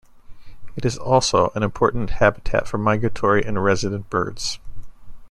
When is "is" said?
0.83-0.97